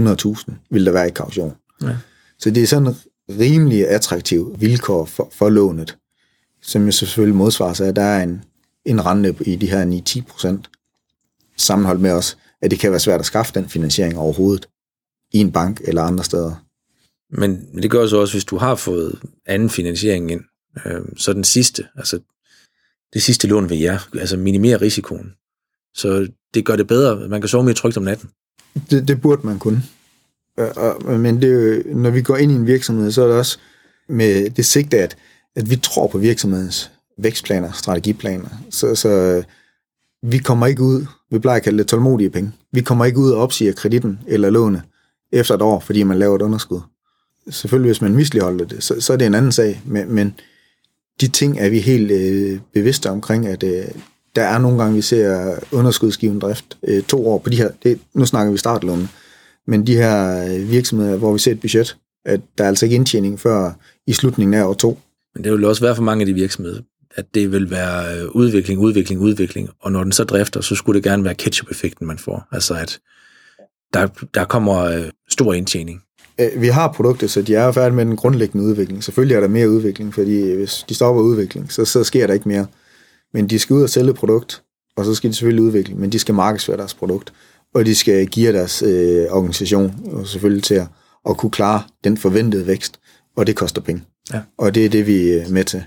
[0.49, 1.53] 100.000 vil der være i kaution.
[1.83, 1.97] Ja.
[2.39, 2.95] Så det er sådan
[3.29, 5.97] rimelig attraktiv vilkår for, for lånet,
[6.63, 8.45] som jo selvfølgelig modsvares af, at der er en,
[8.85, 13.27] en rente i de her 9-10%, sammenholdt med os, at det kan være svært at
[13.27, 14.69] skaffe den finansiering overhovedet
[15.33, 16.65] i en bank eller andre steder.
[17.31, 20.41] Men, men det gør så også, hvis du har fået anden finansiering ind,
[20.87, 22.21] øh, så den sidste, altså
[23.13, 25.33] det sidste lån ved jer, altså minimere risikoen.
[25.95, 27.29] Så det gør det bedre.
[27.29, 28.31] Man kan sove mere trygt om natten.
[28.91, 29.83] Det, det burde man kunne.
[30.59, 30.69] Øh,
[31.09, 33.59] øh, Men det når vi går ind i en virksomhed, så er det også
[34.09, 35.17] med det sigte, at,
[35.57, 38.49] at vi tror på virksomhedens vækstplaner, strategiplaner.
[38.71, 39.45] Så, så øh,
[40.23, 43.31] vi kommer ikke ud, vi plejer at kalde det tålmodige penge, vi kommer ikke ud
[43.31, 44.83] og opsiger kreditten eller lånet
[45.33, 46.81] efter et år, fordi man laver et underskud.
[47.51, 50.35] Selvfølgelig, hvis man misligeholder det, så, så er det en anden sag, men, men
[51.21, 53.85] de ting er vi helt øh, bevidste omkring, at øh,
[54.37, 57.99] Der er nogle gange, vi ser underskudsgivende drift øh, to år på de her, det,
[58.15, 59.09] nu snakker vi startlån,
[59.67, 62.97] men de her øh, virksomheder, hvor vi ser et budget, at der er altså ikke
[62.97, 63.73] indtjening før
[64.07, 64.99] i slutningen af år to.
[65.35, 66.81] Men det vil også være for mange af de virksomheder,
[67.15, 70.97] at det vil være øh, udvikling, udvikling, udvikling, og når den så drifter, så skulle
[70.97, 72.49] det gerne være ketchup-effekten, man får.
[72.53, 72.99] Altså at
[73.93, 76.03] der, der kommer øh, stor indtjening.
[76.57, 79.05] Vi har produkter, så de er færdige med den grundlæggende udvikling.
[79.05, 82.49] Selvfølgelig er der mere udvikling, fordi hvis de stopper udvikling, så, så sker der ikke
[82.49, 82.67] mere.
[83.35, 84.63] Men de skal ud og sælge et produkt,
[84.97, 87.33] og så skal de selvfølgelig udvikle, men de skal markedsføre deres produkt,
[87.75, 90.87] og de skal give deres øh, organisation og selvfølgelig til at,
[91.29, 93.01] at kunne klare den forventede vækst,
[93.37, 94.03] og det koster penge.
[94.33, 94.41] Ja.
[94.59, 95.83] Og det er det, vi er med til.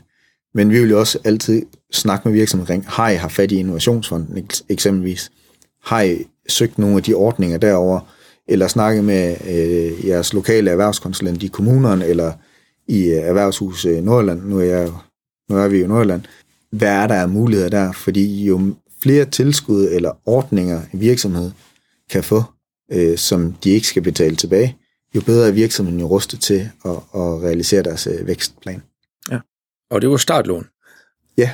[0.54, 3.56] Men vi vil jo også altid snakke med virksomheder omkring, har I har fat i
[3.56, 5.32] Innovationsfonden eksempelvis?
[5.84, 8.00] Har I søgt nogle af de ordninger derover
[8.47, 12.32] eller snakke med øh, jeres lokale erhvervskonsulent i kommunerne, eller
[12.88, 14.89] i øh, Erhvervshus øh, Nordland, nu er, jeg,
[15.50, 16.21] nu er vi i Nordland,
[16.71, 17.91] hvad er der af muligheder der?
[17.91, 18.62] Fordi jo
[19.04, 21.52] flere tilskud eller ordninger en virksomhed
[22.09, 22.43] kan få,
[22.91, 24.77] øh, som de ikke skal betale tilbage,
[25.15, 28.81] jo bedre er virksomheden jo rustet til at, at realisere deres øh, vækstplan.
[29.31, 29.39] Ja,
[29.89, 30.67] og det var startlån.
[31.37, 31.51] Ja.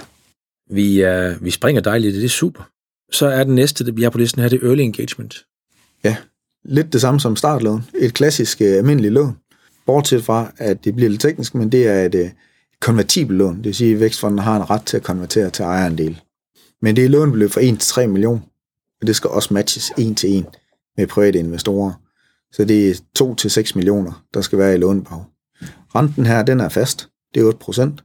[0.69, 2.69] Vi, er, vi springer dejligt, det er super.
[3.11, 5.45] Så er den næste, vi har på listen her, det er early engagement.
[6.03, 6.15] Ja,
[6.65, 7.85] lidt det samme som startlån.
[7.95, 9.37] Et klassisk uh, almindeligt lån.
[9.85, 12.29] Bortset fra, at det bliver lidt teknisk, men det er et uh,
[12.79, 13.57] konvertibelt lån.
[13.57, 16.21] Det vil sige, at Vækstfonden har en ret til at konvertere til ejerandel.
[16.81, 17.61] Men det er lånbeløb fra
[18.03, 18.39] 1-3 millioner,
[19.03, 20.45] men det skal også matches 1 til 1
[20.97, 21.93] med private investorer.
[22.51, 25.25] Så det er 2-6 millioner, der skal være i lånebehov.
[25.95, 27.09] Renten her, den er fast.
[27.33, 28.03] Det er 8 procent.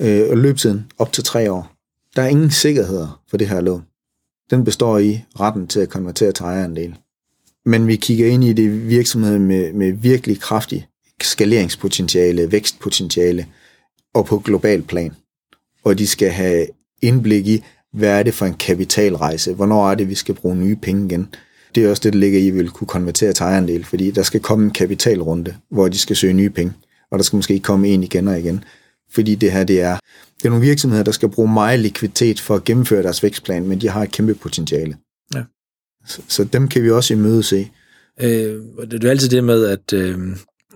[0.00, 1.72] Øh, og løbetiden op til 3 år.
[2.16, 3.84] Der er ingen sikkerheder for det her lån.
[4.50, 6.96] Den består i retten til at konvertere til ejerandel.
[7.64, 10.88] Men vi kigger ind i det virksomheder med, med virkelig kraftig
[11.22, 13.46] skaleringspotentiale, vækstpotentiale
[14.14, 15.14] og på global plan.
[15.84, 16.66] Og de skal have
[17.02, 19.54] indblik i, hvad er det for en kapitalrejse?
[19.54, 21.34] Hvornår er det, vi skal bruge nye penge igen?
[21.74, 24.10] Det er også det, der ligger i, at vi vil kunne konvertere til ejerdel, fordi
[24.10, 26.72] der skal komme en kapitalrunde, hvor de skal søge nye penge,
[27.10, 28.64] og der skal måske komme en igen og igen.
[29.12, 29.98] Fordi det her, det er,
[30.38, 33.80] det er nogle virksomheder, der skal bruge meget likviditet for at gennemføre deres vækstplan, men
[33.80, 34.96] de har et kæmpe potentiale.
[35.34, 35.42] Ja.
[36.06, 37.70] Så, så dem kan vi også i møde se.
[38.20, 40.18] Øh, det er altid det med at øh,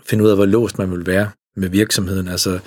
[0.07, 2.29] finde ud af, hvor låst man vil være med virksomheden.
[2.29, 2.59] Altså,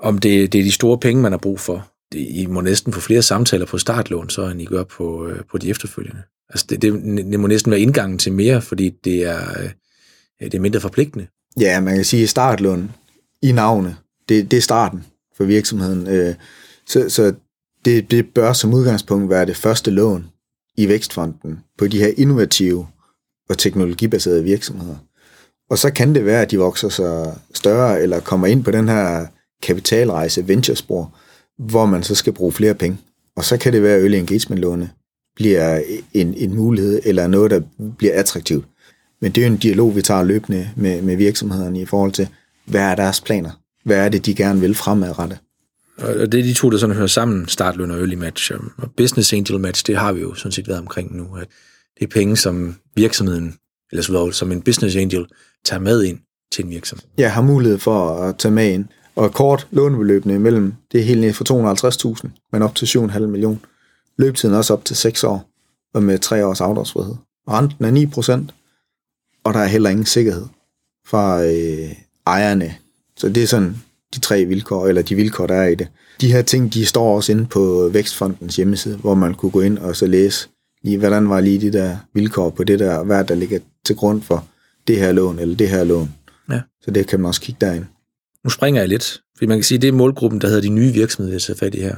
[0.00, 1.93] om det, det er de store penge, man har brug for.
[2.14, 5.58] I må næsten få flere samtaler på startlån, så end I gør på, øh, på
[5.58, 6.22] de efterfølgende.
[6.48, 9.70] Altså, det, det, det må næsten være indgangen til mere, fordi det er, øh,
[10.40, 11.26] det er mindre forpligtende.
[11.60, 12.92] Ja, man kan sige startlån
[13.42, 13.96] i navne.
[14.28, 15.04] Det, det er starten
[15.36, 16.06] for virksomheden.
[16.06, 16.34] Øh,
[16.86, 17.34] så så
[17.84, 20.26] det, det bør som udgangspunkt være det første lån,
[20.76, 22.86] i Vækstfonden på de her innovative
[23.48, 24.96] og teknologibaserede virksomheder.
[25.70, 28.88] Og så kan det være, at de vokser sig større, eller kommer ind på den
[28.88, 29.26] her
[29.62, 31.18] kapitalrejse, venturespor,
[31.58, 32.98] hvor man så skal bruge flere penge.
[33.36, 34.90] Og så kan det være, at early engagement-låne
[35.36, 35.82] bliver
[36.14, 37.60] en, en mulighed, eller noget, der
[37.98, 38.64] bliver attraktivt.
[39.20, 42.28] Men det er jo en dialog, vi tager løbende med, med virksomhederne i forhold til,
[42.64, 43.50] hvad er deres planer?
[43.84, 45.38] Hvad er det, de gerne vil fremadrettet?
[45.98, 48.52] Og det er de to, der sådan hører sammen, startløn og early match.
[48.76, 51.36] Og business angel match, det har vi jo sådan set været omkring nu.
[51.36, 51.48] At
[51.98, 53.54] det er penge, som virksomheden,
[53.92, 55.26] eller så som en business angel,
[55.64, 56.18] tager med ind
[56.52, 57.04] til en virksomhed.
[57.18, 58.84] Jeg har mulighed for at tage med ind.
[59.16, 63.58] Og kort lånebeløbene imellem, det er helt ned fra 250.000, men op til 7,5 millioner.
[64.18, 65.50] Løbetiden også op til 6 år,
[65.94, 67.14] og med 3 års afdragsfrihed.
[67.48, 68.54] Renten er 9 procent,
[69.44, 70.46] og der er heller ingen sikkerhed
[71.06, 71.92] fra øh,
[72.26, 72.74] ejerne.
[73.16, 73.76] Så det er sådan
[74.14, 75.88] de tre vilkår, eller de vilkår, der er i det.
[76.20, 79.78] De her ting, de står også inde på Vækstfondens hjemmeside, hvor man kunne gå ind
[79.78, 80.48] og så læse,
[80.82, 84.22] lige, hvordan var lige de der vilkår på det der, hvad der ligger til grund
[84.22, 84.46] for
[84.86, 86.14] det her lån, eller det her lån.
[86.50, 86.60] Ja.
[86.82, 87.84] Så det kan man også kigge derind.
[88.44, 90.92] Nu springer jeg lidt, fordi man kan sige, det er målgruppen, der hedder de nye
[90.92, 91.96] virksomheder, jeg tager fat i her.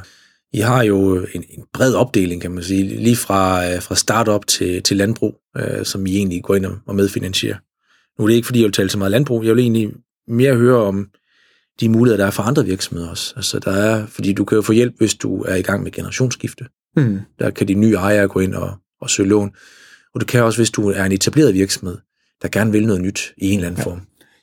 [0.52, 4.46] I har jo en, en bred opdeling, kan man sige, lige fra, øh, fra startup
[4.46, 7.56] til, til landbrug, øh, som I egentlig går ind og medfinansierer.
[8.18, 9.92] Nu er det ikke, fordi jeg vil tale så meget landbrug, jeg vil egentlig
[10.28, 11.08] mere høre om
[11.80, 13.32] de muligheder, der er for andre virksomheder også.
[13.36, 15.90] Altså, der er, fordi du kan jo få hjælp, hvis du er i gang med
[15.90, 16.64] generationsskifte.
[16.96, 17.20] Mm.
[17.38, 19.50] Der kan de nye ejere gå ind og, og søge lån.
[20.14, 21.98] Og du kan også, hvis du er en etableret virksomhed,
[22.42, 23.90] der gerne vil noget nyt i en eller anden ja.
[23.90, 24.00] form.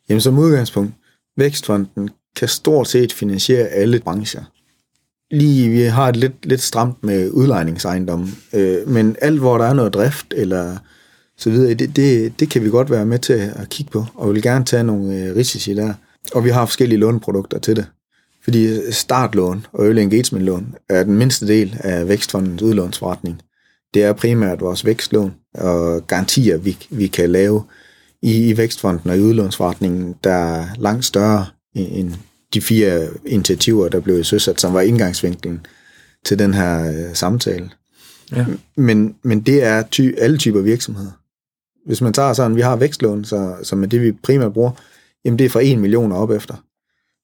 [0.10, 0.94] Jamen som udgangspunkt,
[1.38, 4.44] Vækstfonden kan stort set finansiere alle brancher.
[5.32, 9.74] Lige, vi har et lidt, lidt stramt med udlejningsejendomme, øh, men alt, hvor der er
[9.74, 10.78] noget drift eller
[11.38, 14.34] så videre, det, det, det kan vi godt være med til at kigge på, og
[14.34, 15.94] vil gerne tage nogle øh, risici der.
[16.34, 17.86] Og vi har forskellige låneprodukter til det.
[18.44, 23.42] Fordi startlån og early engagement lån er den mindste del af Vækstfondens udlånsforretning.
[23.94, 27.64] Det er primært vores vækstlån og garantier, vi, vi kan lave
[28.24, 32.12] i, i Vækstfonden og i udlånsforretningen, der er langt større end
[32.54, 35.66] de fire initiativer, der blev søsat, som var indgangsvinklen
[36.26, 37.70] til den her øh, samtale.
[38.32, 38.46] Ja.
[38.78, 41.12] Men, men det er ty, alle typer virksomheder.
[41.86, 44.72] Hvis man tager sådan, vi har vækstlån, så, som er det, vi primært bruger,
[45.26, 46.56] jamen det er fra 1 million op efter.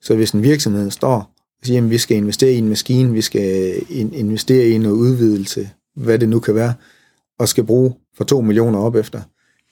[0.01, 1.15] Så hvis en virksomhed står
[1.61, 4.95] og siger, at vi skal investere i en maskine, vi skal in, investere i noget
[4.95, 6.73] udvidelse, hvad det nu kan være,
[7.39, 9.21] og skal bruge for 2 millioner op efter,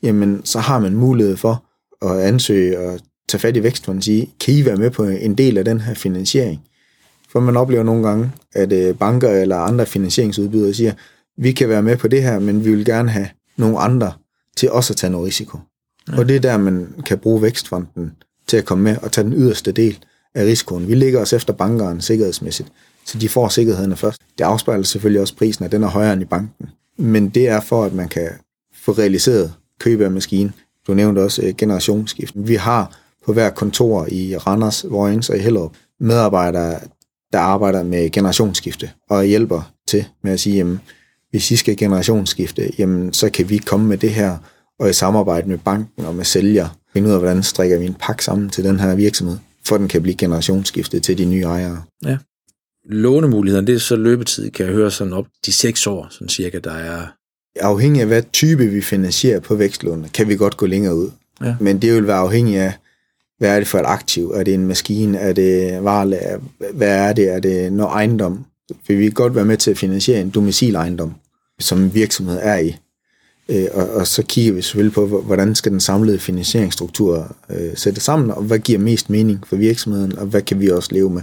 [0.03, 1.63] jamen så har man mulighed for
[2.01, 5.35] at ansøge og tage fat i vækstfonden og sige, kan I være med på en
[5.35, 6.61] del af den her finansiering?
[7.29, 10.93] For man oplever nogle gange, at øh, banker eller andre finansieringsudbydere siger,
[11.37, 14.13] vi kan være med på det her, men vi vil gerne have nogle andre
[14.57, 15.59] til også at tage noget risiko.
[16.11, 16.17] Ja.
[16.17, 18.11] Og det er der, man kan bruge vækstfonden
[18.47, 19.99] til at komme med og tage den yderste del
[20.35, 20.87] af risikoen.
[20.87, 22.71] Vi ligger os efter bankeren sikkerhedsmæssigt,
[23.05, 24.21] så de får sikkerhederne først.
[24.37, 26.69] Det afspejler selvfølgelig også prisen, at den er højere end i banken.
[26.97, 28.29] Men det er for, at man kan
[28.73, 30.51] få realiseret køb af maskine.
[30.87, 32.33] Du nævnte også øh, generationsskift.
[32.35, 36.79] Vi har på hver kontor i Randers, Vojens og i Hellerup medarbejdere,
[37.33, 40.79] der arbejder med generationsskifte og hjælper til med at sige, jamen,
[41.29, 44.37] hvis I skal generationsskifte, jamen, så kan vi komme med det her,
[44.79, 47.95] og i samarbejde med banken og med sælger, finde ud af, hvordan strikker vi en
[47.99, 51.83] pakke sammen til den her virksomhed, for den kan blive generationsskiftet til de nye ejere.
[52.05, 52.17] Ja.
[52.89, 56.59] Lånemulighederne, det er så løbetid, kan jeg høre sådan op de seks år, sådan cirka,
[56.59, 57.07] der er...
[57.61, 61.09] Afhængig af, hvad type vi finansierer på vækstlånene, kan vi godt gå længere ud.
[61.43, 61.55] Ja.
[61.59, 62.73] Men det vil være afhængig af,
[63.37, 64.31] hvad er det for et aktiv?
[64.35, 65.17] Er det en maskine?
[65.17, 66.39] Er det varelager?
[66.73, 67.33] Hvad er det?
[67.33, 68.45] Er det noget ejendom?
[68.85, 71.13] For vi godt være med til at finansiere en domicilejendom,
[71.59, 72.75] som en virksomhed er i.
[73.49, 78.01] Øh, og, og så kigger vi selvfølgelig på, hvordan skal den samlede finansieringsstruktur øh, sætte
[78.01, 81.21] sammen, og hvad giver mest mening for virksomheden, og hvad kan vi også leve med.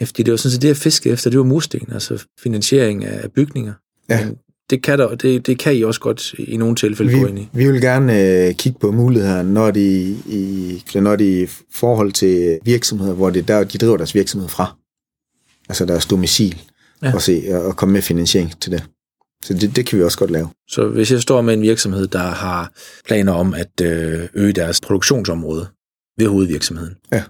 [0.00, 3.04] Ja, fordi det var sådan set det, jeg fiskede efter, det var mursten, altså finansiering
[3.04, 3.72] af bygninger.
[4.08, 4.24] Ja.
[4.24, 4.36] Men
[4.72, 7.42] det kan, der, det, det kan I også godt i nogle tilfælde gå ind Vi,
[7.42, 7.48] i.
[7.52, 12.58] vi vil gerne øh, kigge på muligheder, når de i, når de i forhold til
[12.64, 14.76] virksomheder, hvor det der de driver deres virksomhed fra.
[15.68, 16.62] Altså deres domicil.
[17.02, 17.14] Ja.
[17.14, 18.84] Og, se, og komme med finansiering til det.
[19.44, 20.48] Så det, det kan vi også godt lave.
[20.68, 22.72] Så hvis jeg står med en virksomhed, der har
[23.06, 25.66] planer om at øh, øge deres produktionsområde
[26.18, 27.22] ved hovedvirksomheden, Ja.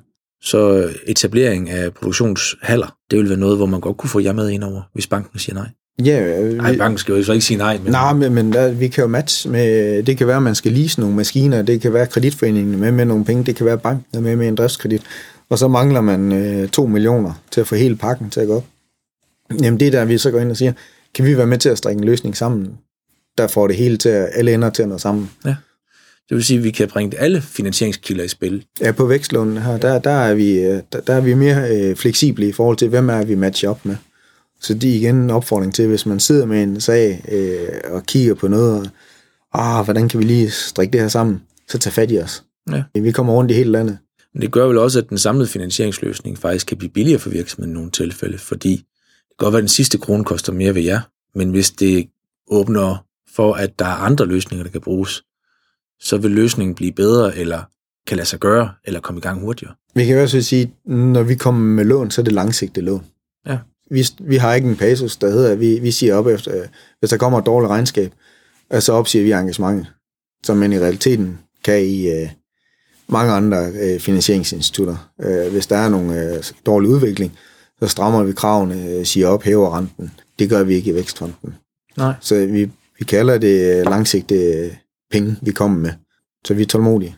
[0.43, 4.51] så etablering af produktionshaller, det vil være noget, hvor man godt kunne få jer med
[4.51, 5.69] ind over, hvis banken siger nej.
[6.05, 8.73] Ja, vi, Nej, banken skal jo så ikke sige nej, men Nej, men, men der,
[8.73, 11.81] vi kan jo matche med, det kan være, at man skal lease nogle maskiner, det
[11.81, 15.03] kan være kreditforeningen med med nogle penge, det kan være banken med med en driftskredit,
[15.49, 18.57] og så mangler man øh, 2 millioner til at få hele pakken til at gå
[18.57, 18.67] op.
[19.63, 20.73] Jamen det er der, vi så går ind og siger,
[21.15, 22.79] kan vi være med til at strikke en løsning sammen,
[23.39, 25.31] der får det hele til at, alle ender til at nå sammen.
[26.29, 28.65] det vil sige, at vi kan bringe alle finansieringskilder i spil.
[28.81, 31.97] Ja, på vækstlånen her, der, der, er vi, øh, der, der er vi mere øh,
[31.97, 33.97] fleksible i forhold til, hvem er vi matcher op med.
[34.63, 38.03] Så det er igen en opfordring til, hvis man sidder med en sag øh, og
[38.07, 38.91] kigger på noget,
[39.53, 42.45] og ah, hvordan kan vi lige strikke det her sammen, så tag fat i os.
[42.71, 42.83] Ja.
[42.95, 43.99] Vi kommer rundt i hele landet.
[44.35, 47.73] Men det gør vel også, at den samlede finansieringsløsning faktisk kan blive billigere for virksomheden
[47.73, 50.83] i nogle tilfælde, fordi det kan godt være, at den sidste krone koster mere ved
[50.83, 51.01] jer,
[51.35, 52.09] men hvis det
[52.51, 55.23] åbner for, at der er andre løsninger, der kan bruges,
[56.01, 57.63] så vil løsningen blive bedre, eller
[58.07, 59.75] kan lade sig gøre, eller komme i gang hurtigere.
[59.95, 63.05] Vi kan også sige, når vi kommer med lån, så er det langsigtet lån.
[63.47, 63.59] Ja.
[63.93, 66.67] Vi, vi har ikke en pasus, der hedder, at vi, vi siger op efter,
[66.99, 68.13] hvis der kommer et dårligt regnskab,
[68.71, 69.87] og så opsiger vi engagementet,
[70.45, 72.29] som man i realiteten kan i øh,
[73.09, 75.13] mange andre øh, finansieringsinstitutter.
[75.23, 77.39] Øh, hvis der er nogle øh, dårlig udvikling,
[77.83, 80.11] så strammer vi kravene, øh, siger op, hæver renten.
[80.39, 81.55] Det gør vi ikke i Vækstfonden.
[81.97, 82.15] Nej.
[82.21, 84.77] Så vi, vi kalder det øh, langsigtede øh,
[85.11, 85.93] penge, vi kommer med.
[86.47, 87.17] Så vi er tålmodige.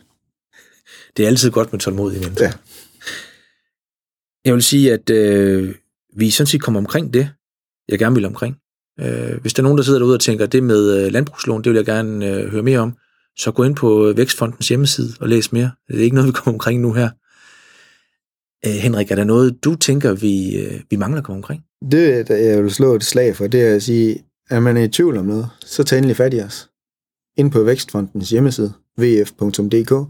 [1.17, 2.45] Det er altid godt med tålmodige mennesker.
[2.45, 2.51] Ja.
[4.45, 5.75] Jeg vil sige, at øh,
[6.15, 7.29] vi sådan set kommer omkring det,
[7.89, 8.55] jeg gerne vil omkring.
[8.99, 11.69] Øh, hvis der er nogen, der sidder derude og tænker, det med øh, landbrugslån, det
[11.69, 12.93] vil jeg gerne øh, høre mere om,
[13.37, 15.71] så gå ind på øh, Vækstfondens hjemmeside og læs mere.
[15.87, 17.09] Det er ikke noget, vi kommer omkring nu her.
[18.65, 21.63] Øh, Henrik, er der noget, du tænker, vi, øh, vi mangler at komme omkring?
[21.91, 24.83] Det, der jeg vil slå et slag for, det er at sige, at man er
[24.83, 26.69] i tvivl om noget, så tag endelig fat i os.
[27.37, 30.09] Ind på Vækstfondens hjemmeside, vf.dk,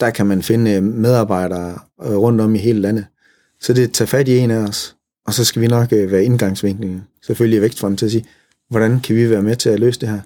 [0.00, 3.06] der kan man finde øh, medarbejdere rundt om i hele landet.
[3.60, 6.12] Så det er tag fat i en af os, og så skal vi nok øh,
[6.12, 8.24] være indgangsvinklen, selvfølgelig i Vækstfonden, til at sige,
[8.70, 10.20] hvordan kan vi være med til at løse det her?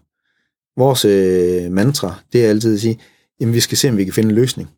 [0.77, 3.01] Vores øh, mantra, det er altid at sige,
[3.41, 4.71] jamen vi skal se, om vi kan finde en løsning,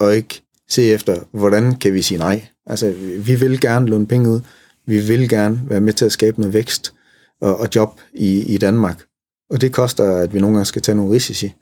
[0.00, 2.46] og ikke se efter, hvordan kan vi sige nej.
[2.66, 4.40] Altså, vi vil gerne låne penge ud,
[4.86, 6.94] vi vil gerne være med til at skabe noget vækst
[7.40, 9.02] og, og job i, i Danmark.
[9.50, 11.54] Og det koster, at vi nogle gange skal tage nogle risici.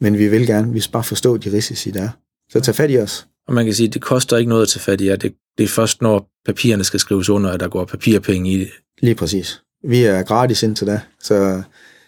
[0.00, 2.08] Men vi vil gerne, vi skal bare forstå de risici, der er.
[2.50, 3.26] Så tag fat i os.
[3.48, 5.16] Og man kan sige, at det koster ikke noget at tage fat i jer.
[5.16, 8.68] Det, det er først, når papirerne skal skrives under, at der går papirpenge i det.
[9.02, 9.62] Lige præcis.
[9.84, 11.00] Vi er gratis indtil da.
[11.20, 11.62] Så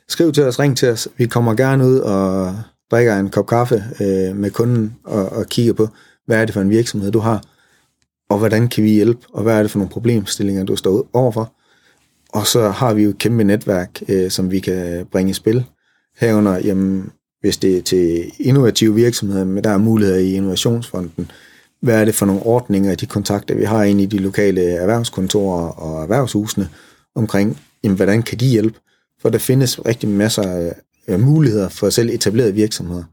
[0.08, 1.08] skriv til os, ring til os.
[1.16, 2.56] Vi kommer gerne ud og
[2.90, 5.88] drikker en kop kaffe øh, med kunden og, og kigger på,
[6.26, 7.42] hvad er det for en virksomhed, du har,
[8.30, 11.52] og hvordan kan vi hjælpe, og hvad er det for nogle problemstillinger, du står overfor.
[12.28, 15.64] og så har vi jo et kæmpe netværk, øh, som vi kan bringe i spil.
[16.16, 21.30] Herunder, jamen, hvis det er til innovative virksomheder, men der er muligheder i Innovationsfonden,
[21.80, 25.68] hvad er det for nogle ordninger, de kontakter, vi har inde i de lokale erhvervskontorer
[25.68, 26.68] og erhvervshusene
[27.14, 28.78] omkring, jamen, hvordan kan de hjælpe?
[29.22, 30.72] For der findes rigtig masser
[31.06, 33.04] af muligheder for selv etablerede virksomheder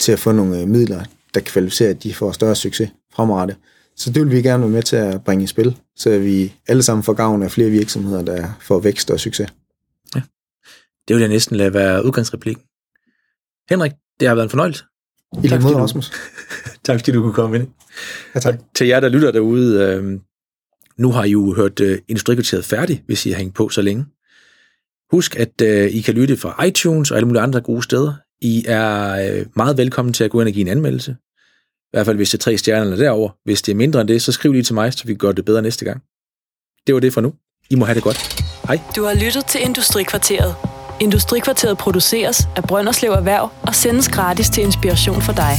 [0.00, 3.56] til at få nogle øh, midler, der kvalificerer, at de får større succes fremadrettet.
[3.96, 6.82] Så det vil vi gerne være med til at bringe i spil, så vi alle
[6.82, 9.48] sammen får gavn af flere virksomheder, der får vækst og succes.
[10.14, 10.20] Ja.
[11.08, 12.62] Det vil jeg næsten lade være udgangsreplikken.
[13.70, 14.84] Henrik, det har været en fornøjelse.
[15.42, 16.12] I lige måde, Rasmus.
[16.84, 17.68] tak fordi du kunne komme ind.
[18.34, 18.54] Ja, tak.
[18.54, 20.20] Og til jer, der lytter derude, øh,
[20.98, 24.06] nu har I jo hørt øh, Industrikvarteret færdig, hvis I har hængt på så længe.
[25.10, 28.14] Husk, at øh, I kan lytte fra iTunes og alle mulige andre gode steder.
[28.40, 31.16] I er øh, meget velkommen til at gå ind og give en anmeldelse.
[31.84, 33.30] I hvert fald hvis det er tre stjerner derover.
[33.44, 35.44] Hvis det er mindre end det, så skriv lige til mig, så vi gør det
[35.44, 36.02] bedre næste gang.
[36.86, 37.34] Det var det for nu.
[37.70, 38.18] I må have det godt.
[38.66, 38.80] Hej.
[38.96, 40.73] Du har lyttet til Industrikvarteret.
[41.00, 45.56] Industrikvarteret produceres af Brønderslev Erhverv og sendes gratis til inspiration for dig.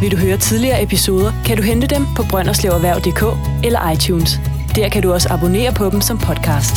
[0.00, 3.22] Vil du høre tidligere episoder, kan du hente dem på brønderslevererhverv.dk
[3.64, 4.40] eller iTunes.
[4.76, 6.76] Der kan du også abonnere på dem som podcast.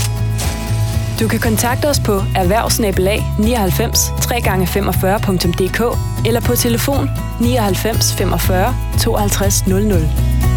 [1.19, 7.09] Du kan kontakte os på erhvervsnabelag 99 3x45.dk eller på telefon
[7.41, 10.56] 99 45 52 00.